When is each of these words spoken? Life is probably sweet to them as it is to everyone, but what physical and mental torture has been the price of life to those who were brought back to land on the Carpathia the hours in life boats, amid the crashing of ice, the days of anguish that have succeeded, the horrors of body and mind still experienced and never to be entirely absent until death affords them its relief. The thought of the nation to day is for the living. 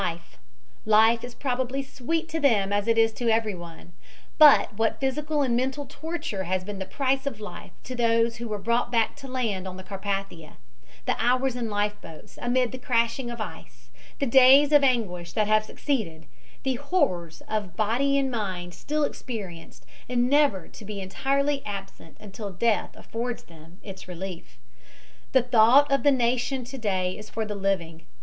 Life 0.87 1.23
is 1.23 1.35
probably 1.35 1.83
sweet 1.83 2.27
to 2.29 2.39
them 2.39 2.73
as 2.73 2.87
it 2.87 2.97
is 2.97 3.13
to 3.13 3.29
everyone, 3.29 3.93
but 4.39 4.75
what 4.75 4.99
physical 4.99 5.43
and 5.43 5.55
mental 5.55 5.85
torture 5.85 6.45
has 6.45 6.63
been 6.63 6.79
the 6.79 6.87
price 6.87 7.27
of 7.27 7.39
life 7.39 7.69
to 7.83 7.95
those 7.95 8.37
who 8.37 8.47
were 8.47 8.57
brought 8.57 8.91
back 8.91 9.15
to 9.17 9.27
land 9.27 9.67
on 9.67 9.77
the 9.77 9.83
Carpathia 9.83 10.53
the 11.05 11.15
hours 11.19 11.55
in 11.55 11.69
life 11.69 12.01
boats, 12.01 12.39
amid 12.41 12.71
the 12.71 12.79
crashing 12.79 13.29
of 13.29 13.39
ice, 13.39 13.91
the 14.17 14.25
days 14.25 14.71
of 14.71 14.83
anguish 14.83 15.33
that 15.33 15.45
have 15.45 15.63
succeeded, 15.65 16.25
the 16.63 16.77
horrors 16.77 17.43
of 17.47 17.75
body 17.75 18.17
and 18.17 18.31
mind 18.31 18.73
still 18.73 19.03
experienced 19.03 19.85
and 20.09 20.27
never 20.31 20.67
to 20.67 20.83
be 20.83 20.99
entirely 20.99 21.63
absent 21.63 22.17
until 22.19 22.49
death 22.49 22.89
affords 22.95 23.43
them 23.43 23.77
its 23.83 24.07
relief. 24.07 24.57
The 25.31 25.43
thought 25.43 25.91
of 25.91 26.01
the 26.01 26.09
nation 26.11 26.63
to 26.63 26.77
day 26.79 27.15
is 27.15 27.29
for 27.29 27.45
the 27.45 27.53
living. 27.53 28.07